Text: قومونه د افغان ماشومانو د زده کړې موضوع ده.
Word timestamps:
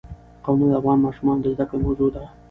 قومونه 0.45 0.71
د 0.73 0.77
افغان 0.79 0.97
ماشومانو 1.05 1.41
د 1.43 1.47
زده 1.55 1.65
کړې 1.69 1.79
موضوع 1.85 2.09
ده. 2.15 2.23